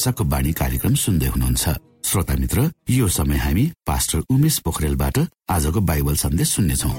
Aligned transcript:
आशाको 0.00 0.24
बाणी 0.24 0.52
कार्यक्रम 0.56 0.94
सुन्दै 0.96 1.28
हुनुहुन्छ। 1.28 1.64
श्रोता 2.08 2.34
मित्र 2.40 2.58
यो 2.88 3.06
समय 3.12 3.36
हामी 3.36 3.64
पास्टर 3.84 4.18
उमेश 4.32 4.56
पोखरेलबाट 4.64 5.16
आजको 5.52 5.80
बाइबल 5.84 6.14
सन्देश 6.16 6.48
सुन्नेछौ। 6.56 6.90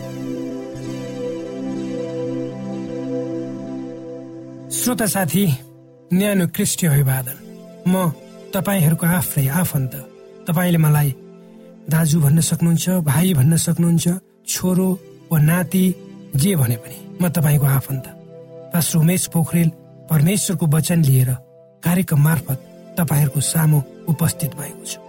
श्रोता 4.69 5.06
साथी 5.13 5.44
न्यानो 6.13 6.45
क्रिस्टी 6.53 6.86
अभिवादन। 6.94 7.38
म 7.89 8.13
तपाईँहरूको 8.53 9.06
आफ्नै 9.18 9.47
आफन्त। 9.50 9.94
तपाईँले 10.45 10.80
मलाई 10.86 11.09
दाजु 11.89 12.18
भन्न 12.21 12.39
सक्नुहुन्छ 12.45 12.86
भाइ 13.01 13.33
भन्न 13.33 13.57
सक्नुहुन्छ 13.65 14.06
छोरो 14.45 14.88
वा 15.31 15.38
नाति 15.42 15.86
जे 16.38 16.51
भने 16.56 16.77
पनि 16.86 16.97
म 17.18 17.24
तपाईँको 17.33 17.65
आफन्त। 17.65 18.06
पास्टर 18.74 18.97
उमेश 19.01 19.24
पोखरेल 19.33 19.69
परमेश्वरको 20.06 20.65
वचन 20.75 21.00
लिएर 21.09 21.30
कार्यक्रम 21.81 22.21
मार्फत 22.21 22.59
तपाईँहरूको 22.97 23.39
सामु 23.41 23.81
उपस्थित 24.07 24.51
भएको 24.55 24.85
छु। 24.85 24.99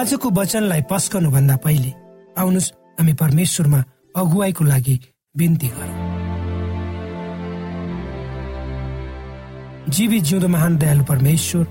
आजको 0.00 0.30
वचनलाई 0.30 0.82
पस्कनु 0.90 1.30
भन्दा 1.30 1.56
पहिले 1.56 1.92
आउनुहोस् 2.38 2.72
हामी 2.98 3.12
परमेश्वरमा 3.12 3.80
अगुवाईको 4.16 4.64
लागि 4.64 4.96
बिन्ती 5.36 5.68
गरौँ। 5.68 6.00
जीवी 9.88 10.20
जिउँदो 10.20 10.48
महान 10.48 10.76
दयालु 10.76 11.04
परमेश्वर 11.04 11.64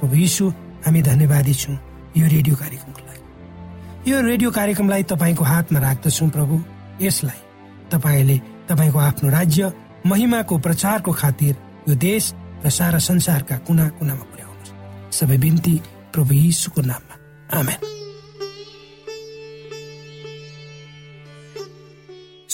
प्रभु 0.00 0.14
यीशु 0.16 0.44
हामी 0.86 1.02
धन्यवादी 1.02 1.54
छौँ 1.54 1.76
यो 2.16 2.26
रेडियो 2.26 2.56
कार्यक्रमको 2.56 3.00
लागि। 3.00 4.10
यो 4.10 4.20
रेडियो 4.20 4.50
कार्यक्रमलाई 4.50 5.02
तपाईँको 5.02 5.44
हातमा 5.44 5.78
राख्दछौँ 5.80 6.28
प्रभु। 6.28 6.54
यसलाई 7.00 7.40
तपाईँले 7.92 8.36
तपाईँको 8.68 8.98
आफ्नो 8.98 9.30
राज्य 9.30 9.72
महिमाको 10.06 10.58
प्रचारको 10.58 11.12
खातिर 11.12 11.54
यो 11.88 11.94
देश 11.94 12.32
र 12.64 12.70
सारा 12.70 12.98
संसारका 12.98 13.56
कुना 13.66 13.88
कुनामा 13.98 14.24
सबै 15.18 15.38
बिन्ती 15.44 15.74
प्रभु 16.14 16.32
यीशुको 16.34 16.80
नाममा 16.90 17.14
आमेन 17.58 17.80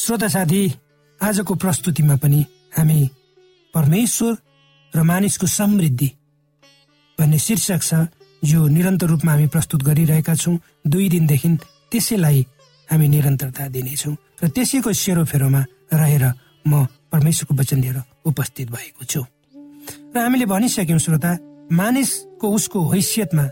श्रोता 0.03 0.29
साथी 0.29 0.63
आजको 1.21 1.55
प्रस्तुतिमा 1.63 2.17
पनि 2.23 2.41
हामी 2.77 3.01
परमेश्वर 3.75 4.33
र 4.93 5.03
मानिसको 5.03 5.47
समृद्धि 5.49 6.09
भन्ने 7.19 7.39
शीर्षक 7.39 7.83
छ 7.83 8.01
जो 8.43 8.67
निरन्तर 8.69 9.07
रूपमा 9.07 9.33
हामी 9.33 9.47
प्रस्तुत 9.55 9.83
गरिरहेका 9.89 10.35
छौँ 10.35 10.59
दुई 10.87 11.09
दिनदेखि 11.09 11.49
त्यसैलाई 11.93 12.41
हामी 12.89 13.09
निरन्तरता 13.09 13.69
दिनेछौँ 13.77 14.15
र 14.43 14.49
त्यसैको 14.49 14.93
सेरोफेरोमा 14.95 15.63
रहेर 15.95 16.25
म 16.67 16.85
परमेश्वरको 17.13 17.55
वचन 17.55 17.79
लिएर 17.81 17.99
उपस्थित 18.27 18.71
भएको 18.71 19.05
छु 19.05 19.23
र 20.15 20.19
हामीले 20.19 20.47
भनिसक्यौँ 20.47 20.99
श्रोता 20.99 21.31
मानिसको 21.71 22.49
उसको 22.55 22.79
हैसियतमा 22.91 23.45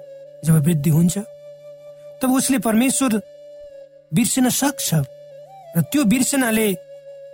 जब 0.45 0.55
वृद्धि 0.67 0.91
हुन्छ 0.91 1.19
तब 2.23 2.33
उसले 2.33 2.59
परमेश्वर 2.69 3.21
बिर्सिन 4.13 4.49
सक्छ 4.51 4.89
र 5.77 5.83
त्यो 5.93 6.05
बिर्सनाले 6.05 6.67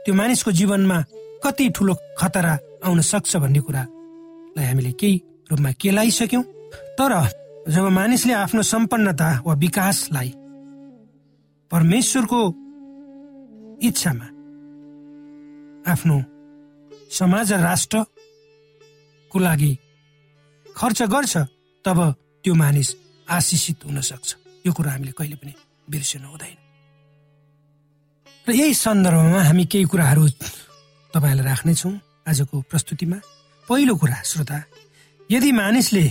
त्यो 0.05 0.15
मानिसको 0.15 0.51
जीवनमा 0.53 0.99
कति 1.45 1.69
ठुलो 1.77 1.95
खतरा 2.19 2.55
आउन 2.85 3.01
सक्छ 3.11 3.37
भन्ने 3.37 3.61
कुरालाई 3.67 4.65
हामीले 4.67 4.93
केही 5.01 5.23
रूपमा 5.51 5.71
केलाइसक्यौँ 5.81 6.43
तर 6.99 7.13
जब 7.75 7.89
मानिसले 7.99 8.33
आफ्नो 8.45 8.63
सम्पन्नता 8.63 9.29
वा 9.47 9.55
विकासलाई 9.65 10.31
परमेश्वरको 11.71 12.41
इच्छामा 13.89 14.27
आफ्नो 15.91 16.17
समाज 17.19 17.53
र 17.53 17.61
राष्ट्रको 17.61 19.39
लागि 19.39 19.73
खर्च 20.77 21.03
गर्छ 21.03 21.37
तब 21.85 21.99
त्यो 22.45 22.55
मानिस 22.55 22.89
आशिषित 23.29 23.85
हुन 23.85 24.01
सक्छ। 24.01 24.35
यो 24.67 24.73
कुरा 24.73 24.91
हामीले 24.93 25.13
कहिले 25.19 25.37
पनि 25.41 25.53
बिर्सिनु 25.91 26.29
हुँदैन। 26.29 26.57
र 28.47 28.53
यही 28.53 28.75
सन्दर्भमा 28.75 29.41
हामी 29.43 29.65
केही 29.65 29.85
कुराहरू 29.85 30.29
तपाईँलाई 31.15 31.47
राख्नेछौँ 31.47 31.95
आजको 32.29 32.61
प्रस्तुतिमा। 32.71 33.19
पहिलो 33.69 33.95
कुरा 33.97 34.23
श्रोता 34.23 34.59
यदि 35.31 35.53
मानिसले 35.53 36.07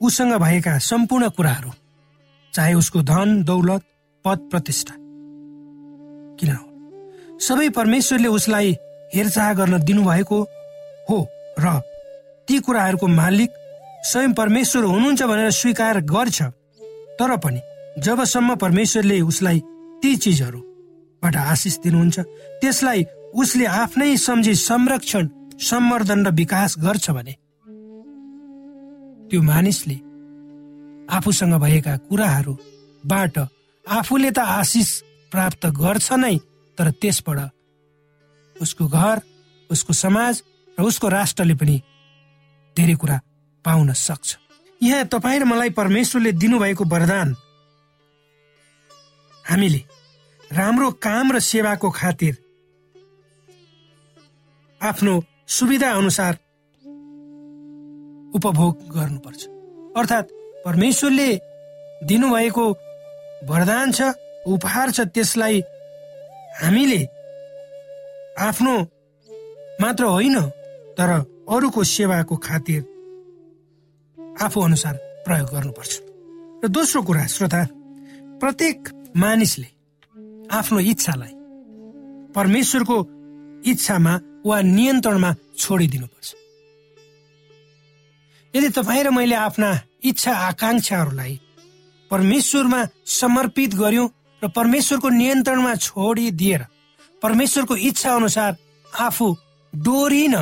उसँग 0.00 0.34
भएका 0.42 0.78
सम्पूर्ण 0.90 1.28
कुराहरू 1.30 1.70
चाहे 2.52 2.74
उसको 2.74 3.02
धन 3.02 3.42
दौलत 3.44 3.82
पद 4.24 4.38
प्रतिष्ठा 4.50 4.94
किन 6.38 6.50
सबै 7.40 7.68
परमेश्वरले 7.78 8.28
उसलाई 8.28 8.76
हेरचाह 9.14 9.52
गर्न 9.54 9.82
दिनुभएको 9.84 10.38
हो 11.10 11.18
र 11.58 11.80
ती 12.48 12.58
कुराहरूको 12.58 13.06
मालिक 13.06 13.50
स्वयं 14.10 14.32
परमेश्वर 14.40 14.84
हुनुहुन्छ 14.84 15.22
भनेर 15.22 15.50
स्वीकार 15.60 16.00
गर्छ। 16.12 16.42
तर 17.18 17.36
पनि 17.44 17.60
जबसम्म 18.04 18.54
परमेश्वरले 18.62 19.20
उसलाई 19.20 19.60
ती 20.02 20.16
चिजहरूबाट 20.24 21.36
आशिष 21.36 21.76
दिनुहुन्छ 21.84 22.16
त्यसलाई 22.60 23.04
उसले 23.40 23.64
आफ्नै 23.82 24.16
सम्झी 24.18 24.54
संरक्षण 24.54 25.28
सम्वर्धन 25.60 26.26
र 26.26 26.30
विकास 26.40 26.74
गर्छ 26.84 27.10
भने 27.16 27.34
त्यो 29.30 29.40
मानिसले 29.42 29.96
आफूसँग 31.08 31.54
भएका 31.64 31.96
कुराहरूबाट 32.08 33.38
आफूले 33.86 34.30
त 34.30 34.38
आशिष 34.60 34.90
प्राप्त 35.32 35.66
गर्छ 35.80 36.08
नै 36.22 36.36
तर 36.78 36.90
त्यसबाट 37.00 37.38
उसको 38.56 38.84
घर 38.86 39.16
उसको 39.70 39.92
समाज 40.04 40.42
र 40.78 40.82
उसको 40.82 41.08
राष्ट्रले 41.08 41.54
पनि 41.54 41.76
धेरै 42.76 42.94
कुरा 43.02 43.18
पाउन 43.64 43.92
सक्छ। 43.92 44.36
यहाँ 44.80 45.04
तपाईँ 45.08 45.40
र 45.40 45.44
मलाई 45.44 45.70
परमेश्वरले 45.70 46.32
दिनुभएको 46.32 46.84
वरदान। 46.84 47.34
हामीले 49.44 49.82
राम्रो 50.50 50.90
काम 51.00 51.32
र 51.32 51.38
सेवाको 51.40 51.90
खातिर 51.90 52.34
आफ्नो 54.80 55.12
सुविधा 55.48 55.90
अनुसार 55.92 56.32
उपभोग 58.34 58.74
गर्नुपर्छ। 58.94 59.42
अर्थात् 59.96 60.32
परमेश्वरले 60.64 61.28
दिनुभएको 62.04 62.66
वरदान 63.48 63.92
छ 63.92 64.12
उपहार 64.46 64.90
छ 64.90 65.00
त्यसलाई 65.14 65.60
हामीले 66.62 67.02
आफ्नो 68.38 68.74
मात्र 69.80 70.04
होइन 70.04 70.40
तर 70.98 71.10
अरूको 71.48 71.84
सेवाको 71.84 72.36
खातिर 72.36 72.82
आफू 74.40 74.60
अनुसार 74.60 74.94
प्रयोग 75.26 75.48
गर्नुपर्छ। 75.54 75.92
र 76.64 76.68
दोस्रो 76.68 77.02
कुरा 77.02 77.26
श्रोता 77.26 77.62
प्रत्येक 78.40 78.78
मानिसले 79.16 79.68
आफ्नो 80.50 80.78
इच्छालाई 80.92 81.32
परमेश्वरको 82.34 82.96
इच्छामा 83.72 84.14
वा 84.46 84.56
नियन्त्रणमा 84.60 85.30
छोडिदिनुपर्छ। 85.58 86.28
यदि 88.54 88.68
तपाईँ 88.68 89.04
र 89.04 89.10
मैले 89.10 89.34
आफ्ना 89.34 89.70
इच्छा 90.04 90.32
आकाङ्क्षाहरूलाई 90.48 91.34
परमेश्वरमा 92.10 92.80
समर्पित 93.20 93.74
गर्यौँ 93.74 94.08
र 94.42 94.48
परमेश्वरको 94.50 95.08
नियन्त्रणमा 95.08 95.74
छोडिदिएर 95.86 96.62
परमेश्वरको 97.22 97.74
इच्छा 97.88 98.10
अनुसार 98.14 98.56
आफू 99.00 99.26
डोरिन 99.72 100.34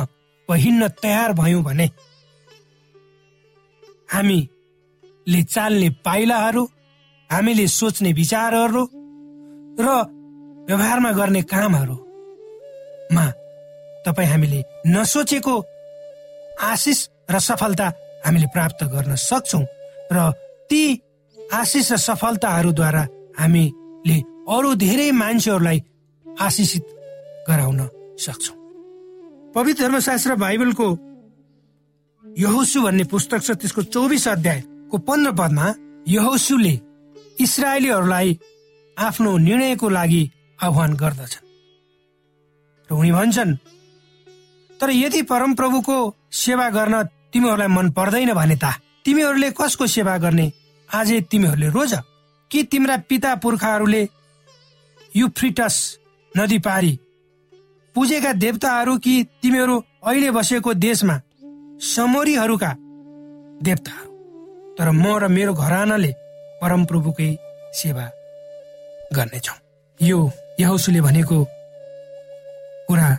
वा 0.49 0.55
हिँड्न 0.55 0.87
तयार 1.01 1.33
भयौँ 1.33 1.63
भने 1.63 1.87
हामीले 4.13 5.41
चाल्ने 5.53 5.89
पाइलाहरू 6.05 6.63
हामीले 7.29 7.65
सोच्ने 7.67 8.11
विचारहरू 8.13 8.83
र 9.79 9.87
व्यवहारमा 10.67 11.11
गर्ने 11.19 11.41
कामहरूमा 11.53 13.25
तपाईँ 14.05 14.29
हामीले 14.31 14.59
नसोचेको 14.87 15.55
आशिष 16.61 16.99
र 17.31 17.35
सफलता 17.39 17.87
हामीले 18.25 18.47
प्राप्त 18.53 18.83
गर्न 18.93 19.15
सक्छौँ 19.29 19.63
र 20.13 20.17
ती 20.69 20.83
आशिष 21.53 21.91
र 21.91 21.97
सफलताहरूद्वारा 22.07 23.03
हामीले 23.39 24.17
अरू 24.55 24.69
धेरै 24.83 25.09
मान्छेहरूलाई 25.11 25.79
आशिषित 26.25 26.85
गराउन 27.49 27.79
सक्छौ। 28.25 28.53
पवित्र 29.55 29.81
धर्मशास्त्र 29.83 30.35
बाइबलको 30.35 30.87
यहोसु 32.37 32.81
भन्ने 32.81 33.03
पुस्तक 33.03 33.41
छ 33.43 33.51
त्यसको 33.61 33.81
चौबिस 33.93 34.27
अध्यायको 34.27 34.97
पन्ध्र 34.97 35.31
पदमा 35.37 35.65
यहोसुले 36.07 36.73
इसरायलीहरूलाई 37.39 38.39
आफ्नो 38.97 39.37
निर्णयको 39.37 39.89
लागि 39.89 40.21
आह्वान 40.63 40.93
गर्दछन्। 40.93 41.45
र 42.89 42.93
उनी 42.93 43.11
भन्छन् 43.11 43.55
तर 44.79 44.89
यदि 44.91 45.21
परमप्रभुको 45.29 45.97
सेवा 46.33 46.69
गर्न 46.69 47.03
तिमीहरूलाई 47.33 47.67
मन 47.67 47.91
पर्दैन 47.91 48.33
भने 48.33 48.55
त 48.55 48.65
तिमीहरूले 49.05 49.49
कसको 49.51 49.87
सेवा 49.87 50.17
गर्ने? 50.17 50.51
आजै 50.89 51.19
तिमीहरूले 51.31 51.69
रोज 51.69 51.93
कि 52.51 52.63
तिम्रा 52.63 52.97
पिता 53.09 53.35
पुर्खाहरूले 53.35 54.01
युफ्रिटस 55.15 55.75
नदी 56.33 56.59
पारी? 56.59 56.93
पुजेका 57.95 58.31
देवताहरू 58.33 58.97
कि 58.97 59.13
तिमीहरू 59.41 59.75
अहिले 60.03 60.31
बसेको 60.31 60.73
देशमा 60.73 61.15
समोरीहरूका 61.83 62.71
देवताहरू। 63.65 64.09
तर 64.77 64.87
म 64.91 65.05
र 65.21 65.27
मेरो 65.27 65.53
घरानाले 65.53 66.11
परमप्रभुकै 66.61 67.29
सेवा 67.75 68.05
गर्नेछौ। 69.15 69.55
यो 69.99 70.19
यहोसुले 70.59 71.01
भनेको 71.01 71.37
कुरा 72.87 73.09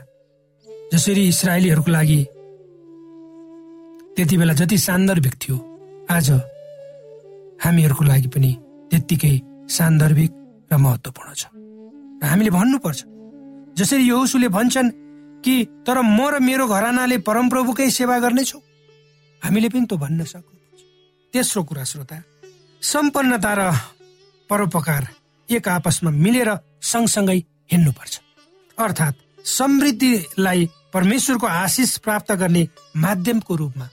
जसरी 0.92 1.23
इसरायलीहरूको 1.28 1.90
लागि 1.90 2.21
त्यति 4.16 4.35
बेला 4.38 4.54
जति 4.61 4.76
सान्दर्भिक 4.78 5.35
थियो 5.42 5.56
आज 6.11 6.28
हामीहरूको 7.64 8.04
लागि 8.04 8.28
पनि 8.35 8.50
त्यत्तिकै 8.90 9.35
सान्दर्भिक 9.76 10.33
र 10.71 10.76
महत्वपूर्ण 10.76 11.30
छ। 11.35 11.42
र 12.21 12.25
हामीले 12.30 12.50
भन्नुपर्छ 12.50 13.00
जसरी 13.78 14.02
यहोसुले 14.09 14.49
भन्छन् 14.49 14.88
कि 15.44 15.54
तर 15.86 16.00
म 16.00 16.18
र 16.32 16.38
मेरो 16.40 16.66
घरानाले 16.66 17.18
परमप्रभुकै 17.20 17.90
सेवा 17.90 18.18
गर्नेछौ? 18.18 18.58
हामीले 19.42 19.68
पनि 19.68 19.86
त 19.86 19.92
भन्न 20.00 20.24
सक्नुपर्छ 20.24 20.80
तेस्रो 21.34 21.62
कुरा 21.68 21.84
श्रोता 21.84 22.16
सम्पन्नता 22.82 23.52
र 23.58 23.62
परोपकार 24.50 25.02
एक 25.48 25.68
आपसमा 25.68 26.10
मिलेर 26.10 26.50
सँगसँगै 26.82 27.38
हिँड्नुपर्छ। 27.72 28.14
अर्थात् 28.78 29.20
समृद्धिलाई 29.48 30.60
परमेश्वरको 30.94 31.46
आशिष 31.46 31.96
प्राप्त 32.04 32.32
गर्ने 32.40 32.62
माध्यमको 32.96 33.54
रूपमा 33.54 33.88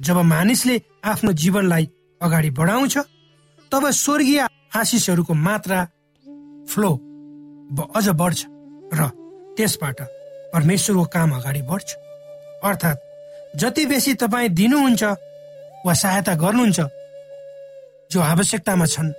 जब 0.00 0.16
मानिसले 0.34 0.76
आफ्नो 1.04 1.32
जीवनलाई 1.32 1.88
अगाडि 2.20 2.50
बढाउँछ 2.58 2.98
तब 3.72 3.90
स्वर्गीय 3.94 4.46
आशिषहरूको 4.76 5.34
मात्रा 5.46 5.80
फ्लो 6.70 6.90
अझ 7.94 8.08
बढ्छ 8.20 8.40
र 8.98 9.08
त्यसबाट 9.56 10.00
परमेश्वरको 10.52 11.04
काम 11.14 11.30
अगाडि 11.36 11.62
बढ्छ। 11.62 11.88
अर्थात् 12.64 13.04
जति 13.56 13.84
बेसी 13.86 14.14
तपाईँ 14.14 14.48
दिनुहुन्छ 14.50 15.02
वा 15.86 15.94
सहायता 15.94 16.34
गर्नुहुन्छ 16.34 16.80
जो 18.10 18.20
आवश्यकतामा 18.22 18.86
छन् 18.86 19.12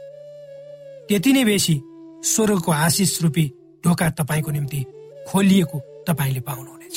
त्यति 1.07 1.31
नै 1.33 1.43
बेसी 1.45 1.75
स्वर्गको 2.23 2.71
आशिष 2.71 3.21
रूपी 3.21 3.45
ढोका 3.83 4.09
तपाईँको 4.19 4.51
निम्ति 4.51 4.79
खोलिएको 5.27 5.77
तपाईँले 6.07 6.39
पाउनुहुनेछ। 6.39 6.95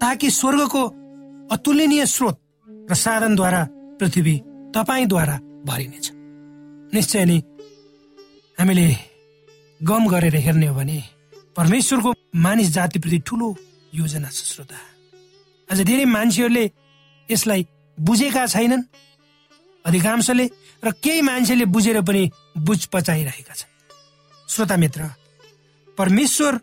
ताकि 0.00 0.30
स्वर्गको 0.30 0.82
अतुलनीय 1.52 2.06
स्रोत 2.06 2.36
र 2.90 2.94
साधनद्वारा 2.94 3.62
पृथ्वी 4.00 4.34
तपाईँद्वारा 4.74 5.36
भरिनेछ। 5.66 6.06
निश्चय 6.94 7.24
नै 7.24 7.38
हामीले 8.58 8.88
गम 9.80 10.08
गरेर 10.08 10.36
हेर्ने 10.36 10.66
हो 10.66 10.74
भने 10.74 11.02
परमेश्वरको 11.58 12.12
मानिस 12.38 12.68
जातिप्रति 12.70 13.18
ठुलो 13.26 13.46
योजना 13.92 14.28
छ 14.30 14.44
श्रोता। 14.46 14.78
आज 15.68 15.80
धेरै 15.82 16.04
मान्छेहरूले 16.06 16.64
यसलाई 17.28 17.66
बुझेका 17.98 18.44
छैनन् 18.46 18.82
अधिकांशले 19.84 20.44
र 20.84 20.90
केही 21.02 21.20
मान्छेले 21.20 21.64
बुझेर 21.66 22.00
पनि 22.00 22.22
बुझ 22.62 22.78
पचाइरहेका 22.94 23.54
छन्। 23.54 23.70
श्रोता 24.48 24.76
मित्र 24.76 25.08
परमेश्वर 25.98 26.58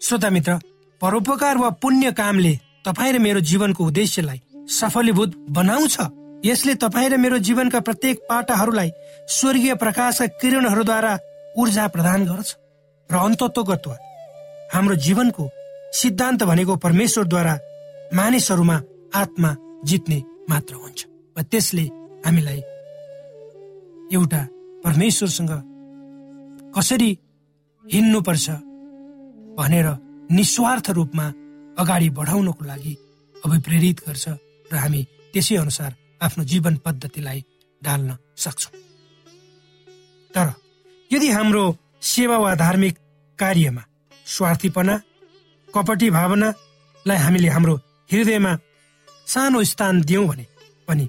श्रोता 0.00 0.30
मित्र 0.30 0.58
परोपकार 1.00 1.58
वा 1.58 1.70
पुण्य 1.78 2.12
कामले 2.12 2.54
तपाईँ 2.84 3.12
र 3.12 3.18
मेरो 3.18 3.40
जीवनको 3.46 3.86
उद्देश्यलाई 3.86 4.40
सफलीभूत 4.70 5.36
बनाउँछ। 5.54 5.96
यसले 6.44 6.74
तपाईँ 6.82 7.10
र 7.10 7.16
मेरो 7.16 7.38
जीवनका 7.46 7.80
प्रत्येक 7.80 8.26
पाटाहरूलाई 8.28 8.90
स्वर्गीय 9.30 9.74
प्रकाशका 9.78 10.26
किरणहरूद्वारा 10.42 11.12
ऊर्जा 11.58 11.86
प्रदान 11.94 12.26
गर्छ। 12.26 12.54
र 13.10 13.14
अन्तत्वगत्व 13.16 13.94
हाम्रो 14.72 14.94
जीवनको 15.06 15.44
सिद्धान्त 16.00 16.42
भनेको 16.42 16.76
परमेश्वरद्वारा 16.84 17.54
मानिसहरूमा 18.14 18.76
आत्मा 19.14 19.50
जित्ने 19.88 20.18
मात्र 20.50 20.74
हुन्छ। 20.74 21.00
र 21.36 21.42
त्यसले 21.50 21.84
हामीलाई 22.26 22.60
एउटा 24.16 24.40
परमेश्वरसँग 24.84 25.52
कसरी 26.76 27.10
हिँड्नुपर्छ 27.84 28.46
भनेर 29.58 29.88
निस्वार्थ 30.30 30.86
रूपमा 30.90 31.26
अगाडि 31.78 32.08
बढाउनको 32.18 32.64
लागि 32.64 32.94
अभिप्रेरित 33.44 33.98
गर्छ 34.06 34.26
र 34.72 34.74
हामी 34.82 35.02
त्यसै 35.32 35.56
अनुसार 35.56 35.90
आफ्नो 36.22 36.44
जीवन 36.44 36.74
पद्धतिलाई 36.84 37.40
ढाल्न 37.82 38.10
सक्छौँ। 38.36 38.72
तर 40.34 40.48
यदि 41.10 41.28
हाम्रो 41.30 41.64
सेवा 42.02 42.36
वा 42.38 42.54
धार्मिक 42.54 42.94
कार्यमा 43.38 43.82
स्वार्थीपना 44.26 44.94
कपटी 45.68 46.08
भावनालाई 46.10 47.18
हामीले 47.24 47.48
हाम्रो 47.48 47.74
हृदयमा 48.10 48.52
सानो 49.32 49.62
स्थान 49.70 49.94
दियौँ 50.08 50.26
भने 50.28 50.46
पनि 50.88 51.06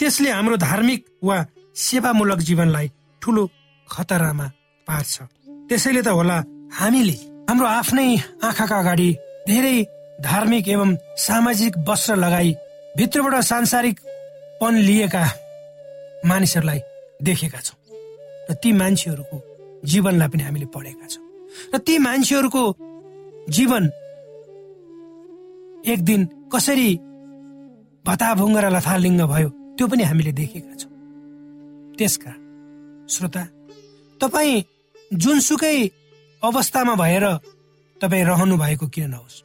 त्यसले 0.00 0.30
हाम्रो 0.30 0.56
धार्मिक 0.66 1.00
वा 1.24 1.36
सेवामूलक 1.84 2.40
जीवनलाई 2.48 2.86
ठुलो 3.22 3.42
खतरामा 3.88 4.46
पार्छ। 4.86 5.14
त्यसैले 5.68 6.02
त 6.02 6.08
होला 6.18 6.36
हामीले 6.78 7.16
हाम्रो 7.48 7.66
आफ्नै 7.78 8.06
आँखाका 8.46 8.76
अगाडि 8.82 9.08
धेरै 9.48 9.76
धार्मिक 10.22 10.68
एवं 10.68 10.90
सामाजिक 11.26 11.72
वस्त्र 11.88 12.16
लगाई 12.24 12.50
भित्रबाट 12.96 13.34
सांसारिकपन 13.50 14.74
लिएका 14.88 15.24
मानिसहरूलाई 16.28 16.80
देखेका 17.26 17.60
छौँ 17.66 17.78
र 18.50 18.54
ती 18.62 18.72
मान्छेहरूको 18.80 19.36
जीवनलाई 19.90 20.28
पनि 20.28 20.42
हामीले 20.42 20.66
पढेका 20.74 21.06
छौँ। 21.12 21.29
र 21.74 21.78
ती 21.78 21.98
मान्छेहरूको 21.98 22.64
जीवन 23.48 23.84
एक 25.84 26.00
दिन 26.04 26.20
कसरी 26.52 26.90
भताभुङ्ग 28.04 28.56
र 28.56 28.66
लथालिङ्ग 28.70 29.22
भयो 29.32 29.48
त्यो 29.76 29.86
पनि 29.86 30.02
हामीले 30.02 30.32
देखेका 30.32 30.74
छौँ। 30.74 30.92
त्यसका 31.98 32.32
श्रोता 33.08 33.42
तपाईँ 34.20 34.64
जुनसुकै 35.12 35.78
अवस्थामा 36.42 36.94
भएर 36.94 37.24
तपाईँ 38.00 38.24
रहनु 38.24 38.56
भएको 38.56 38.86
किन 38.88 39.10
नहोस्? 39.10 39.36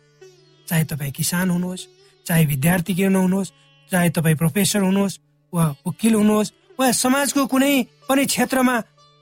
चाहे 0.67 0.83
तपाईँ 0.83 1.11
किसान 1.11 1.49
हुनुहोस् 1.49 1.87
चाहे 2.25 2.45
विद्यार्थी 2.45 2.93
किन 2.95 3.11
नहुनुहोस् 3.11 3.53
चाहे 3.89 4.09
तपाईँ 4.09 4.35
प्रोफेसर 4.35 4.81
हुनुहोस् 4.81 5.19
वा 5.53 5.65
वकिल 5.87 6.13
हुनुहोस् 6.15 6.53
वा 6.79 6.91
समाजको 6.91 7.45
कुनै 7.45 7.73
पनि 8.09 8.25
क्षेत्रमा 8.25 8.75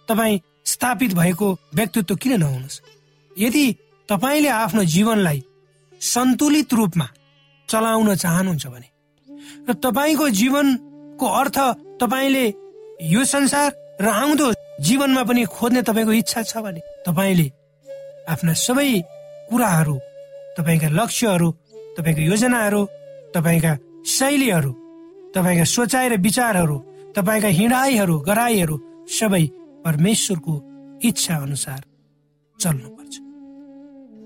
तपाईँ 0.07 0.39
स्थापित 0.65 1.13
भएको 1.13 1.47
व्यक्तित्व 1.75 2.15
किन 2.15 2.33
नहुनुहोस्? 2.39 2.81
यदि 3.31 3.65
तपाईँले 4.09 4.49
आफ्नो 4.49 4.83
जीवनलाई 4.85 5.43
सन्तुलित 6.01 6.73
रूपमा 6.73 7.07
चलाउन 7.69 8.15
चाहनुहुन्छ 8.15 8.65
भने 8.67 8.89
र 9.69 9.73
तपाईँको 9.75 10.29
जीवनको 10.31 11.27
अर्थ 11.33 11.57
तपाईँले 11.99 12.45
यो 13.05 13.23
संसार 13.25 13.71
र 14.01 14.07
आउँदो 14.07 14.51
जीवनमा 14.79 15.23
पनि 15.23 15.43
खोज्ने 15.47 15.81
तपाईँको 15.81 16.13
इच्छा 16.13 16.41
छ 16.43 16.57
भने 16.57 16.81
तपाईँले 17.05 17.47
आफ्ना 18.27 18.53
सबै 18.57 18.89
कुराहरू 19.49 19.95
तपाईँका 20.57 20.89
लक्ष्यहरू 20.91 21.49
तपाईँको 21.97 22.21
योजनाहरू 22.23 22.81
तपाईँका 23.33 23.73
शैलीहरू 24.07 24.71
तपाईँका 25.31 25.65
सोचाइ 25.67 26.07
र 26.09 26.17
विचारहरू 26.19 26.77
तपाईँका 27.15 27.49
हिँडाइहरू 27.49 28.15
गराइहरू 28.19 28.75
सबै 29.09 29.45
परमेश्वरको 29.85 30.53
इच्छा 31.03 31.35
अनुसार 31.37 31.81
चल्नुपर्छ। 32.59 33.13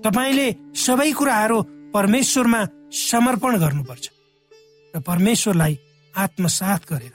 तपाईँले 0.04 0.46
सबै 0.76 1.10
कुराहरू 1.12 1.58
परमेश्वरमा 1.94 2.60
समर्पण 2.92 3.58
गर्नुपर्छ 3.58 4.06
र 4.94 5.00
परमेश्वरलाई 5.00 5.78
आत्मसात 6.14 6.80
गरेर 6.92 7.14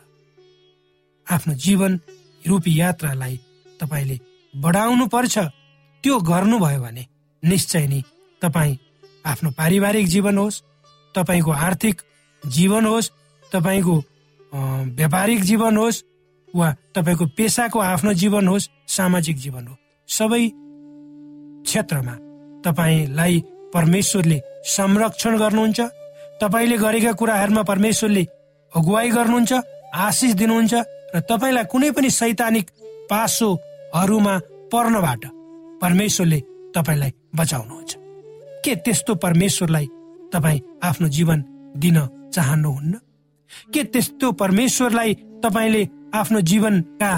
आफ्नो 1.28 1.54
जीवन 1.56 2.00
रूपी 2.48 2.80
यात्रालाई 2.80 3.38
तपाईँले 3.82 4.20
बढाउनु 4.54 5.06
पर्छ 5.08 5.38
त्यो 6.04 6.18
गर्नुभयो 6.22 6.80
भने 6.82 7.06
निश्चय 7.44 7.88
नै 7.88 8.02
तपाईँ 8.42 8.78
आफ्नो 9.26 9.50
पारिवारिक 9.52 10.08
जीवन 10.08 10.38
होस् 10.38 10.62
तपाईँको 11.16 11.52
आर्थिक 11.52 12.02
जीवन 12.44 12.86
होस् 12.86 13.12
तपाईँको 13.52 13.96
व्यापारिक 15.00 15.42
जीवन 15.42 15.78
होस् 15.78 16.04
वा 16.56 16.68
तपाईँको 16.96 17.26
पेसाको 17.38 17.80
आफ्नो 17.80 18.14
जीवन 18.14 18.48
होस् 18.48 18.70
सामाजिक 18.88 19.38
जीवन 19.38 19.68
हो। 19.68 19.76
सबै 20.08 20.44
क्षेत्रमा 21.66 22.16
तपाईँलाई 22.66 23.40
परमेश्वरले 23.74 24.40
संरक्षण 24.68 25.38
गर्नुहुन्छ 25.38 25.80
तपाईँले 26.42 26.78
गरेका 26.78 27.12
कुराहरूमा 27.12 27.64
परमेश्वरले 27.64 28.24
अगुवाई 28.72 29.10
गर्नुहुन्छ 29.10 29.54
आशिष 29.94 30.34
दिनुहुन्छ 30.34 30.74
र 31.16 31.20
तपाईँलाई 31.30 31.66
कुनै 31.72 31.92
पनि 31.92 32.10
सैद्धान्तिक 32.10 32.70
पासोहरूमा 33.10 34.36
पर्नबाट 34.74 35.24
परमेश्वरले 35.82 36.40
तपाईँलाई 36.76 37.12
बचाउनुहुन्छ। 37.36 37.92
के 38.66 38.76
त्यस्तो 38.76 39.16
परमेश्वरलाई 39.16 39.86
तपाईँ 40.34 40.62
आफ्नो 40.84 41.08
जीवन 41.08 41.40
दिन 41.78 41.98
चाहनुहुन्न? 42.34 42.94
के 43.74 43.84
त्यस्तो 43.84 44.32
परमेश्वरलाई 44.32 45.14
तपाईँले 45.44 45.84
आफ्नो 46.14 46.40
जीवनका 46.42 47.12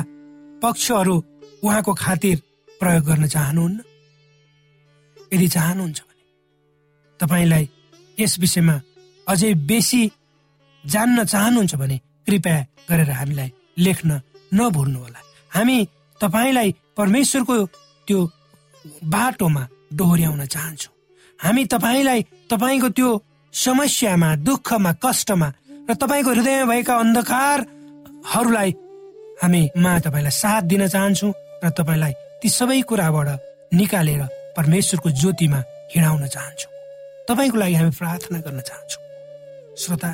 पक्षहरू 0.63 1.15
उहाँको 1.63 1.93
खातिर 1.93 2.37
प्रयोग 2.79 3.03
गर्न 3.03 3.27
चाहनुहुन्न? 3.27 3.79
यदि 5.33 5.47
चाहनुहुन्छ 5.47 5.99
भने 5.99 6.23
तपाईँलाई 7.19 7.63
यस 8.17 8.33
विषयमा 8.39 8.75
अझै 9.27 9.53
बेसी 9.69 10.01
जान्न 10.83 11.23
चाहनुहुन्छ 11.25 11.75
भने 11.75 11.97
कृपया 12.27 12.57
गरेर 12.89 13.11
हामीलाई 13.11 13.49
लेख्न 13.77 14.09
नभुल्नुहोला। 14.53 15.19
हामी 15.51 15.77
तपाईँलाई 16.21 16.69
परमेश्वरको 16.97 17.55
त्यो 18.07 18.19
बाटोमा 19.03 19.63
डोहोऱ्याउन 19.91 20.45
चाहन्छौँ। 20.45 20.93
हामी 21.39 21.63
तपाईँलाई 21.65 22.21
तपाईँको 22.47 22.89
त्यो 22.95 23.09
समस्यामा 23.53 24.29
दुःखमा 24.47 24.91
कष्टमा 25.03 25.47
र 25.89 25.93
तपाईँको 26.01 26.31
हृदयमा 26.31 26.65
भएका 26.71 26.93
अन्धकारहरूलाई 26.95 28.71
हामी 29.41 29.61
मा 29.77 29.91
तपाईँलाई 29.99 30.31
साथ 30.31 30.61
दिन 30.71 30.87
चाहन्छौँ 30.87 31.31
र 31.63 31.69
तपाईँलाई 31.69 32.13
ती 32.41 32.47
सबै 32.49 32.81
कुराबाट 32.81 33.29
निकालेर 33.73 34.21
परमेश्वरको 34.57 35.09
ज्योतिमा 35.11 35.59
हिँडाउन 35.93 36.27
चाहन्छौँ। 36.27 36.71
तपाईँको 37.27 37.57
लागि 37.57 37.75
हामी 37.75 37.91
प्रार्थना 37.99 38.39
गर्न 38.39 38.59
चाहन्छौँ। 38.59 39.03
श्रोता 39.75 40.11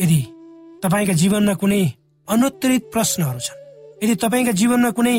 यदि 0.00 0.20
तपाईँका 0.82 1.14
जीवनमा 1.22 1.54
कुनै 1.54 1.82
अनुत्तरित 2.28 2.82
प्रश्नहरू 2.92 3.40
छन् 3.46 3.60
यदि 4.02 4.14
तपाईँका 4.14 4.52
जीवनमा 4.52 4.90
कुनै 4.90 5.16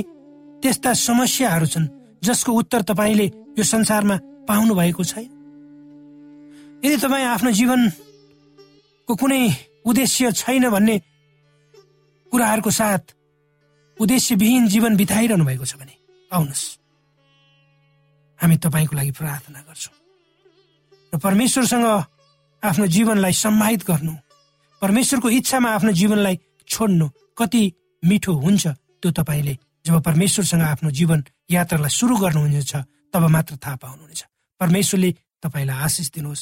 त्यस्ता 0.61 0.91
समस्याहरू 1.07 1.67
छन् 1.67 1.91
जसको 2.23 2.51
उत्तर 2.51 2.81
तपाईँले 2.87 3.25
यो 3.59 3.63
संसारमा 3.63 4.15
पाउनु 4.47 4.73
भएको 4.75 5.03
छैन? 5.03 5.27
यदि 6.83 6.97
तपाईँ 7.03 7.25
आफ्नो 7.25 7.51
जीवनको 7.51 9.13
कुनै 9.15 9.41
उद्देश्य 9.85 10.31
छैन 10.31 10.69
भन्ने 10.69 10.95
कुराहरूको 12.31 12.71
साथ 12.71 13.03
उद्देश्यविहीन 13.99 14.67
जीवन 14.67 14.95
बिताइरहनु 14.97 15.45
भएको 15.45 15.65
छ 15.65 15.73
भने 15.77 15.95
आउनुहोस्। 16.31 16.63
हामी 18.39 18.55
तपाईँको 18.57 18.95
लागि 18.95 19.11
प्रार्थना 19.11 19.59
गर्छौँ। 19.67 19.95
र 21.13 21.17
परमेश्वरसँग 21.17 21.85
आफ्नो 22.63 22.85
जीवनलाई 22.87 23.33
सम्माहित 23.33 23.81
गर्नु 23.85 24.13
परमेश्वरको 24.81 25.29
इच्छामा 25.29 25.69
आफ्नो 25.69 25.91
जीवनलाई 25.91 26.35
छोड्नु 26.67 27.07
कति 27.37 27.63
मिठो 28.03 28.33
हुन्छ 28.33 28.67
त्यो 29.01 29.11
तपाईँले 29.11 29.53
जब 29.85 30.01
परमेश्वरसँग 30.01 30.63
आफ्नो 30.63 30.89
जीवन 30.91 31.23
यात्रालाई 31.51 31.89
सुरु 31.89 32.15
गर्नुहुनेछ 32.17 32.73
तब 33.13 33.23
मात्र 33.29 33.55
थाहा 33.63 33.75
पाउनुहुनेछ। 33.75 34.21
परमेश्वरले 34.59 35.09
तपाईँलाई 35.43 35.77
आशिष 35.85 36.07
दिनुहोस्। 36.11 36.41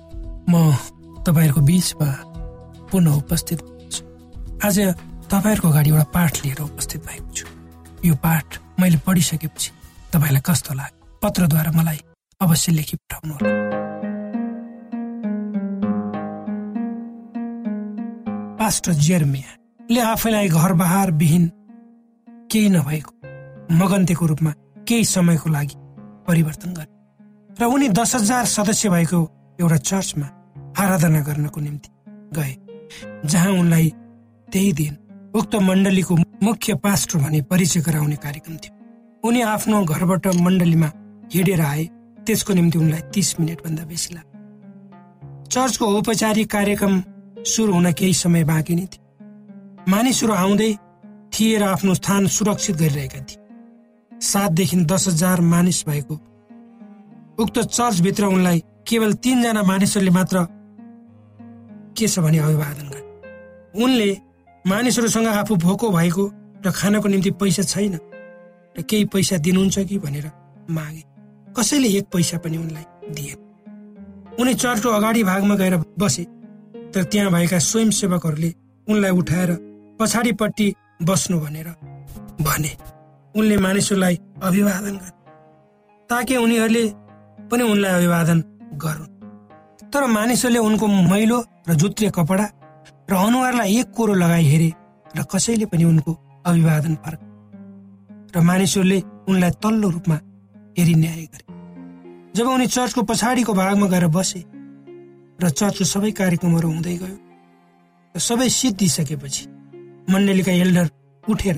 म 0.49 0.73
तपाईँहरूको 1.25 1.61
बिचमा 1.61 2.09
पुनः 2.91 3.13
उपस्थित 3.15 3.59
छु 3.91 4.01
आज 4.65 4.77
तपाईँहरूको 5.31 5.67
अगाडि 5.69 5.89
एउटा 5.89 6.03
पाठ 6.13 6.33
लिएर 6.45 6.61
उपस्थित 6.61 7.05
भएको 7.05 7.31
छु। 7.33 7.45
यो 8.05 8.15
पाठ 8.15 8.57
मैले 8.79 8.97
पढिसकेपछि 9.05 9.71
तपाईँलाई 10.13 10.41
कस्तो 10.45 10.73
लाग्यो? 10.73 11.19
पत्रद्वारा 11.23 11.71
मलाई 11.71 11.99
अवश्य 12.41 12.71
लेखी 12.71 12.95
पठाउनु 12.97 13.33
होला 13.33 13.59
पास्टर 18.59 18.93
जेर्मियाले 18.93 19.99
आफैलाई 19.99 20.47
घर 20.49 20.73
बहार 20.73 21.11
विहीन 21.11 21.45
केही 22.51 22.69
नभएको 22.69 23.11
मगन्तेको 23.75 24.25
रूपमा 24.25 24.51
केही 24.87 25.05
समयको 25.05 25.49
लागि 25.49 25.75
परिवर्तन 26.27 26.73
गरे 26.73 26.89
र 27.59 27.65
उनी 27.65 27.87
दस 27.89 28.15
हजार 28.15 28.45
सदस्य 28.45 28.89
भएको 28.89 29.19
एउटा 29.61 29.77
चर्चमा 29.89 30.27
आराधना 30.79 31.19
गर्नको 31.21 31.61
निम्ति 31.61 31.89
गए 32.35 32.53
जहाँ 33.25 33.51
उनलाई 33.53 33.89
त्यही 34.47 34.71
दिन 34.73 34.93
उक्त 35.35 35.55
मण्डलीको 35.61 36.15
मुख्य 36.43 36.75
पास्टर 36.83 37.19
भने 37.19 37.41
परिचय 37.41 37.79
गराउने 37.81 38.15
कार्यक्रम 38.15 38.55
थियो। 38.57 38.73
उनी 39.23 39.41
आफ्नो 39.47 39.83
घरबाट 39.85 40.27
मण्डलीमा 40.37 40.89
हिँडेर 41.33 41.61
आए। 41.61 41.83
त्यसको 42.25 42.53
निम्ति 42.53 42.77
उनलाई 42.79 43.01
तिस 43.13 43.39
मिनटभन्दा 43.39 43.83
बेसी 43.85 44.13
लाग्यो। 44.15 45.47
चर्चको 45.47 45.85
औपचारिक 45.97 46.49
कार्यक्रम 46.51 47.01
सुरु 47.45 47.73
हुन 47.73 47.91
केही 47.91 48.13
समय 48.13 48.43
बाँकी 48.43 48.75
नै 48.75 48.85
थियो। 48.85 49.01
मानिसहरू 49.89 50.33
आउँदै 50.33 50.71
थिए 51.33 51.57
र 51.59 51.63
आफ्नो 51.65 51.93
स्थान 51.93 52.27
सुरक्षित 52.27 52.75
गरिरहेका 52.75 53.19
थिए। 53.19 53.39
सातदेखि 54.11 54.77
दस 54.85 55.07
हजार 55.07 55.41
मानिस 55.41 55.83
भएको 55.87 56.15
उक्त 57.39 57.59
चर्चभित्र 57.59 58.25
उनलाई 58.25 58.63
केवल 58.87 59.13
तिनजना 59.13 59.61
मानिसहरूले 59.63 60.11
मात्र 60.11 60.37
के 61.97 62.07
छ 62.07 62.19
भने 62.19 62.37
अभिवादन 62.39 62.87
गरे? 62.89 63.03
उनले 63.83 64.09
मानिसहरूसँग 64.65 65.27
आफू 65.27 65.55
भोको 65.55 65.89
भएको 65.89 66.23
र 66.65 66.71
खानको 66.71 67.07
निम्ति 67.07 67.31
पैसा 67.31 67.63
छैन 67.63 67.95
र 68.77 68.81
केही 68.81 69.05
पैसा 69.05 69.37
दिनुहुन्छ 69.37 69.79
कि 69.79 69.97
भनेर 69.99 70.31
मागे। 70.69 71.03
कसैले 71.57 71.87
एक 71.97 72.05
पैसा 72.13 72.37
पनि 72.37 72.57
उनलाई 72.57 72.85
दिए 73.13 73.33
उनी 74.39 74.53
चर्चको 74.53 74.89
अगाडि 74.89 75.23
भागमा 75.23 75.55
गएर 75.55 75.75
बसे 75.99 76.23
तर 76.93 77.03
त्यहाँ 77.03 77.31
भएका 77.31 77.59
स्वयंसेवकहरूले 77.59 78.53
उनलाई 78.87 79.11
उठाएर 79.11 79.51
पछाडिपट्टि 79.99 80.73
बस्नु 81.03 81.39
भनेर 81.39 81.67
भने। 82.41 82.71
उनले 83.35 83.57
मानिसहरूलाई 83.57 84.19
अभिवादन 84.43 84.95
गरे। 84.97 85.11
ताकि 86.09 86.37
उनीहरूले 86.37 86.83
पनि 87.51 87.63
उनलाई 87.63 87.93
अभिवादन 87.93 88.41
गरून्। 88.83 89.11
तर 89.93 90.03
मानिसहरूले 90.07 90.59
उनको 90.67 90.87
मैलो 90.87 91.37
र 91.69 91.73
जुत्रे 91.81 92.09
कपडा 92.17 92.45
र 93.09 93.13
अनुहारलाई 93.17 93.77
एक 93.79 93.91
कोरो 93.91 94.13
लगाई 94.13 94.45
हेरे 94.51 94.69
र 95.17 95.23
कसैले 95.31 95.65
पनि 95.71 95.83
उनको 95.83 96.11
अभिवादन 96.45 96.95
फर्क 97.03 97.19
र 98.35 98.41
मानिसहरूले 98.49 98.99
उनलाई 99.29 99.51
तल्लो 99.63 99.89
रूपमा 99.89 100.17
हेरी 100.77 100.95
न्याय 100.95 101.25
गरे। 101.25 101.45
जब 102.35 102.47
उनी 102.47 102.67
चर्चको 102.67 103.01
पछाडिको 103.03 103.53
भागमा 103.53 103.87
गएर 103.91 104.07
बसे 104.15 104.41
र 105.39 105.49
चर्चको 105.51 105.85
सबै 105.85 106.11
कार्यक्रमहरू 106.15 106.67
हुँदै 106.71 106.95
गयो 107.03 107.17
र 108.15 108.19
सबै 108.19 108.47
सिट 108.49 108.73
दिइसकेपछि 108.79 109.43
मण्डलीका 110.09 110.51
एल्डर 110.63 110.87
उठेर 111.23 111.57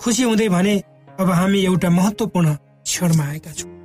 खुसी 0.00 0.22
हुँदै 0.22 0.48
भने 0.48 0.74
अब 1.20 1.30
हामी 1.30 1.60
एउटा 1.64 1.90
महत्वपूर्ण 1.90 2.54
क्षणमा 2.84 3.24
आएका 3.24 3.52
छौँ। 3.52 3.75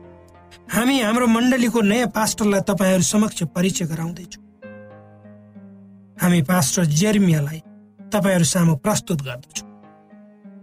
हामी 0.71 0.99
हाम्रो 1.01 1.27
मण्डलीको 1.27 1.79
नयाँ 1.83 2.07
पास्टरलाई 2.15 2.61
तपाईँहरू 2.63 3.03
समक्ष 3.03 3.43
परिचय 3.51 3.85
गराउँदैछौँ। 3.85 4.43
हामी 6.17 6.41
पास्टर 6.47 6.85
जेर्मियालाई 6.99 7.59
तपाईँहरू 8.07 8.45
सामु 8.45 8.75
प्रस्तुत 8.79 9.19
गर्दछौँ। 9.21 9.67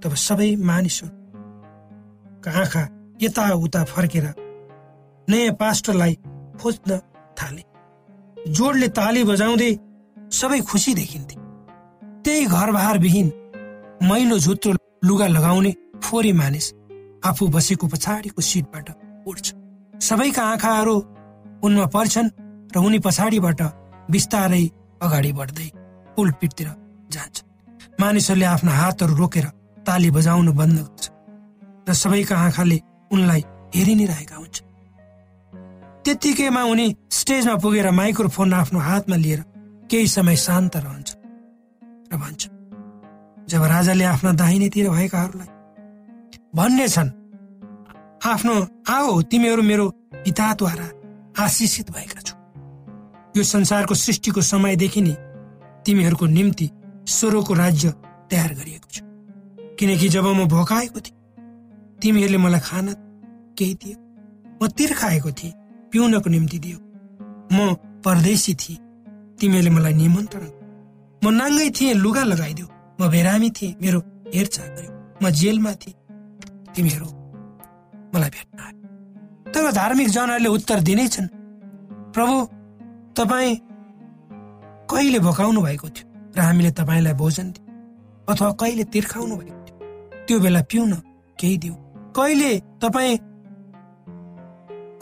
तब 0.01 0.13
सबै 0.17 0.49
मानिसहरूका 0.65 2.51
आँखा 2.61 2.83
यताउता 3.21 3.85
फर्केर 3.85 4.27
नयाँ 5.29 5.53
पास्टरलाई 5.61 6.15
खोज्न 6.57 6.91
थाले। 7.37 7.63
जोडले 8.49 8.89
ताली 8.97 9.23
बजाउँदै 9.29 9.73
सबै 10.33 10.61
खुसी 10.65 10.93
देखिन्थे। 10.95 11.37
त्यही 12.25 12.47
घर 12.49 12.69
विहीन 12.99 13.29
मैलो 14.09 14.39
झुत्रो 14.39 14.73
लुगा 15.05 15.27
लगाउने 15.37 15.73
फोरी 16.01 16.33
मानिस 16.33 16.67
आफू 17.29 17.45
बसेको 17.53 17.87
पछाडिको 17.87 18.41
सिटबाट 18.41 18.89
उड्छ 19.29 19.47
सबैका 20.01 20.43
आँखाहरू 20.45 20.95
उनमा 21.65 21.87
पर्छन् 21.95 22.31
र 22.71 22.79
उनी 22.79 22.99
पछाडिबाट 23.03 23.61
बिस्तारै 24.11 24.65
अगाडि 25.03 25.33
बढ्दै 25.39 25.69
पुलपिटतिर 26.17 26.69
जान्छ 27.11 27.37
मानिसहरूले 28.01 28.47
आफ्ना 28.47 28.73
हातहरू 28.81 29.15
रोकेर 29.17 29.47
ताली 29.87 30.11
बजाउनु 30.17 30.53
बन्द 30.61 30.79
गर्छ 30.79 31.05
र 31.89 31.93
सबैका 32.03 32.37
आँखाले 32.47 32.79
उनलाई 33.11 33.43
हेरि 33.75 33.95
नै 33.99 34.07
रहेका 34.13 34.37
हुन्छ 34.37 34.57
त्यत्तिकैमा 36.05 36.63
उनी 36.73 36.87
स्टेजमा 37.19 37.55
पुगेर 37.65 37.91
माइक्रोफोन 38.01 38.53
आफ्नो 38.55 38.79
हातमा 38.89 39.17
लिएर 39.25 39.41
केही 39.91 40.07
समय 40.09 40.37
शान्त 40.47 40.77
रहन्छ 40.79 41.09
र 42.13 42.17
भन्छ 42.23 42.43
जब 43.51 43.63
राजाले 43.75 44.05
आफ्ना 44.15 44.33
दाहिनेतिर 44.43 44.91
भएकाहरूलाई 44.91 45.51
भन्ने 46.55 46.89
छन् 46.89 47.18
आफ्नो 48.29 48.55
आओ 48.89 49.21
तिमीहरू 49.31 49.63
मेरो 49.63 49.87
पिताद्वारा 50.25 50.87
आशिषित 51.45 51.91
भएका 51.91 52.21
छौ। 52.21 52.37
यो 53.37 53.43
संसारको 53.45 53.95
सृष्टिको 53.95 54.41
समयदेखि 54.43 55.01
नै 55.01 55.15
तिमीहरूको 55.85 56.27
निम्ति 56.27 56.71
स्वरको 57.09 57.55
राज्य 57.55 57.93
तयार 58.31 58.55
गरिएको 58.55 58.89
छ। 58.93 58.97
किनकि 59.79 60.09
जब 60.09 60.27
म 60.27 60.47
भोकाएको 60.49 61.01
थिएँ 61.01 61.17
तिमीहरूले 62.03 62.39
मलाई 62.39 62.61
खान 62.61 62.87
केही 63.59 63.75
दियो। 63.75 63.97
म 64.61 64.69
तिर्खाएको 64.69 65.31
थिएँ 65.33 65.53
पिउनको 65.93 66.31
निम्ति 66.31 66.59
दियो। 66.59 66.79
म 67.53 67.75
परदेशी 68.05 68.55
थिएँ 68.55 68.79
तिमीहरूले 69.41 69.71
मलाई 69.71 69.95
निमन्त्रण 69.95 70.51
म 71.23 71.27
नाङ्गै 71.31 71.71
थिएँ 71.71 71.95
लुगा 71.95 72.25
लगाइदियो। 72.25 72.67
म 73.01 73.09
बेरामी 73.11 73.51
थिएँ 73.51 73.77
मेरो 73.83 74.01
हेरचाह 74.35 74.67
गर्यो। 74.67 74.93
म 75.23 75.31
जेलमा 75.31 75.73
थिएँ 75.83 75.97
तिमीहरू 76.75 77.09
मलाई 78.19 78.31
भेट्न 78.35 78.59
आयो। 78.59 79.53
तर 79.55 79.73
धार्मिक 79.73 80.09
जनहरूले 80.09 80.49
उत्तर 80.49 80.81
दिनेछन् 80.83 81.29
प्रभु 82.15 82.37
तपाईँ 83.15 83.57
कहिले 84.91 85.19
भोकाउनु 85.19 85.61
भएको 85.63 85.89
थियो 85.89 86.07
र 86.37 86.41
हामीले 86.41 86.71
तपाईँलाई 86.75 87.15
भोजन 87.15 87.47
दियो? 87.55 87.65
अथवा 88.29 88.51
कहिले 88.61 88.85
तिर्खाउनु 88.93 89.35
भएको 89.37 89.61
थियो? 89.67 89.77
त्यो 90.27 90.37
बेला 90.41 90.63
पिउन 90.71 90.93
केही 91.39 91.57
दियो 91.63 91.75
कहिले 92.17 92.51
तपाईँ 92.83 93.17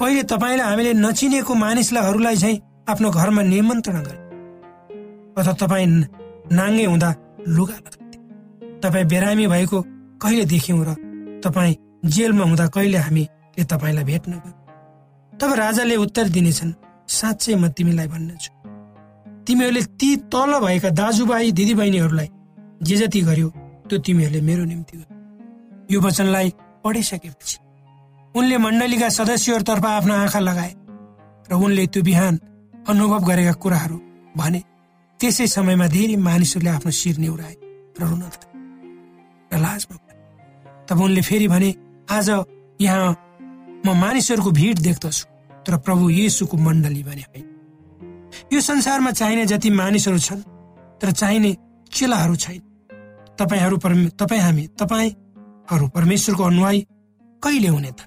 कहिले 0.00 0.22
तपाईँलाई 0.22 0.66
हामीले 0.68 0.92
नचिनेको 0.92 1.55
मानिसलाई 1.55 2.37
चाहिँ 2.37 2.61
आफ्नो 2.88 3.11
घरमा 3.11 3.42
निमन्त्रणा 3.42 4.02
गरे? 4.07 4.20
अथवा 5.38 5.52
तपाईँ 5.62 5.87
नाङ्गे 6.52 6.85
हुँदा 6.85 7.11
लुगा 7.48 7.76
लगाउँथे 7.85 8.18
तपाईँ 8.83 9.05
बिरामी 9.11 9.46
भएको 9.46 9.79
कहिले 10.22 10.44
देख्यौँ 10.44 10.85
र 10.85 10.90
तपाईँ 11.44 11.74
जेलमा 12.02 12.44
हुँदा 12.44 12.66
कहिले 12.66 12.98
हामीले 12.98 13.64
तपाईँलाई 13.64 14.04
भेट्न 14.04 14.32
तब 15.32 15.52
राजाले 15.54 15.96
उत्तर 15.96 16.28
दिनेछन् 16.28 16.72
साँच्चै 17.09 17.54
म 17.54 17.68
तिमीलाई 17.68 18.09
भन्नेछु। 18.09 18.50
तिमीहरूले 19.46 19.82
ती 20.00 20.09
तल 20.32 20.52
भएका 20.61 20.90
दाजुभाइ 20.90 21.52
दिदीबहिनीहरूलाई 21.52 22.28
जे 22.82 22.96
जति 22.96 23.20
गर्यो 23.20 23.48
त्यो 23.88 23.98
तिमीहरूले 23.98 24.40
मेरो 24.40 24.64
निम्ति 24.64 24.94
यो 25.90 26.00
वचनलाई 26.00 26.48
पढिसकेपछि 26.85 27.56
उनले 28.35 28.56
मण्डलीका 28.59 29.09
सदस्यहरूतर्फ 29.09 29.85
आफ्नो 29.87 30.14
आँखा 30.14 30.40
लगाए 30.40 30.72
र 31.50 31.52
उनले 31.54 31.87
त्यो 31.87 32.02
बिहान 32.02 32.35
अनुभव 32.88 33.20
गरेका 33.28 33.52
कुराहरू 33.62 33.98
भने। 34.37 34.61
त्यसै 35.20 35.46
समयमा 35.46 35.87
धेरै 35.88 36.16
मानिसहरूले 36.20 36.70
आफ्नो 36.70 36.90
शिर 36.90 37.16
नेउराए 37.18 37.54
र 38.00 38.02
रुन 38.04 38.22
लाजमा 39.56 39.96
तब 40.88 41.00
उनले 41.00 41.22
फेरि 41.22 41.48
भने 41.48 41.70
आज 42.08 42.28
यहाँ 42.80 43.12
म 43.86 43.94
मानिसहरूको 43.98 44.50
भिड 44.50 44.78
देख्दछु 44.78 45.26
तर 45.66 45.76
प्रभु 45.78 46.10
येसुको 46.10 46.56
मण्डली 46.56 47.02
भने 47.02 47.22
होइन। 47.22 47.44
यो 48.52 48.60
संसारमा 48.60 49.10
चाहिने 49.10 49.46
जति 49.46 49.70
मानिसहरू 49.70 50.18
छन् 50.18 50.42
तर 51.02 51.10
चाहिने 51.12 51.50
चेलाहरू 51.92 52.36
छैन। 52.36 52.60
तपाईँहरू 53.38 53.76
तपाईँ 54.14 54.40
हामी 54.40 54.66
तपाईँहरू 54.78 55.88
परमेश्वरको 55.88 56.42
अनुहाई 56.44 56.86
कहिले 57.42 57.68
हुने 57.68 57.90
त? 57.90 58.00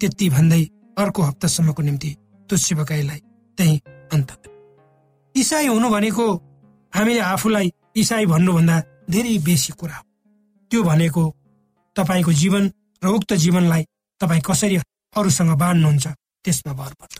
त्यति 0.00 0.28
भन्दै 0.30 0.62
अर्को 0.98 1.22
हप्तासम्मको 1.22 1.82
निम्ति 1.82 2.10
त्यो 2.50 2.56
शिवकाईलाई 2.58 3.20
त्यही 3.58 3.80
अन्त। 4.12 4.30
इसाई 5.34 5.66
हुनु 5.66 5.88
भनेको 5.90 6.26
हामीले 6.92 7.20
आफूलाई 7.32 7.72
इसाई 7.96 8.26
भन्नुभन्दा 8.26 8.76
धेरै 9.10 9.38
बेसी 9.40 9.72
कुरा 9.72 9.96
हो। 9.96 10.04
त्यो 10.70 10.82
भनेको 10.82 11.22
तपाईँको 11.96 12.32
जीवन 12.32 12.64
र 13.04 13.08
उक्त 13.12 13.32
जीवनलाई 13.44 13.82
तपाईँ 14.20 14.42
कसरी 14.48 14.76
अरूसँग 15.16 15.52
बाँड्नुहुन्छ 15.60 16.06
त्यसमा 16.44 16.72
भर 16.72 16.92
पर्छ। 17.00 17.12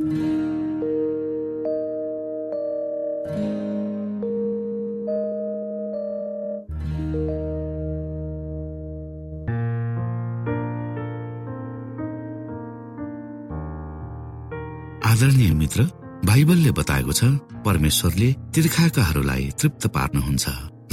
आदरणीय 15.05 15.53
मित्र 15.55 15.81
बाइबलले 16.27 16.71
बताएको 16.81 17.13
छ 17.13 17.25
परमेश्वरले 17.65 18.29
तिर्खाकाहरूलाई 18.55 19.45
तृप्त 19.61 19.87
पार्नुहुन्छ 19.95 20.45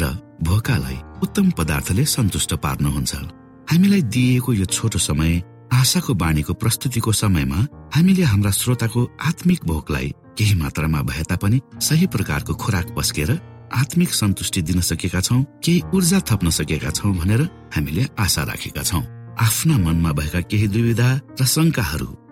र 0.02 0.04
भोकालाई 0.44 0.98
उत्तम 1.24 1.46
पदार्थले 1.58 2.04
सन्तुष्ट 2.06 2.52
पार्नुहुन्छ। 2.66 3.14
हामीलाई 3.72 4.02
दिइएको 4.14 4.54
यो 4.54 4.66
छोटो 4.68 5.00
समय 5.00 5.42
आशाको 5.74 6.14
बाणीको 6.14 6.54
प्रस्तुतिको 6.54 7.12
समयमा 7.12 7.60
हामीले 7.96 8.24
हाम्रा 8.24 8.52
श्रोताको 8.52 9.02
आत्मिक 9.28 9.60
भोकलाई 9.66 10.10
केही 10.38 10.56
मात्रामा 10.56 11.02
भए 11.08 11.24
तापनि 11.30 11.60
सही 11.80 12.08
प्रकारको 12.12 12.54
खुराक 12.54 12.92
पस्केर 12.98 13.32
आत्मिक 13.72 14.14
सन्तुष्टि 14.14 14.62
दिन 14.68 14.82
सकेका 14.82 15.22
छौँ 15.22 15.44
केही 15.64 15.82
ऊर्जा 15.96 16.20
थप्न 16.28 16.50
सकेका 16.52 16.92
छौँ 16.92 17.16
भनेर 17.16 17.48
हामीले 17.76 18.08
आशा 18.20 18.44
राखेका 18.44 18.84
छौँ। 18.84 19.04
आफ्ना 19.40 19.78
मनमा 19.78 20.12
भएका 20.12 20.42
केही 20.52 20.68
दुविधा 20.68 21.10
र 21.40 21.46
शङ्काहरू 21.48 22.08